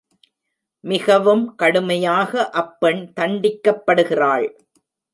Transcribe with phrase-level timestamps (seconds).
[0.83, 2.49] மிகவும் கடுமையாக
[2.61, 4.47] அப்பெண் தண்டிக்கப்படுகிறாள்.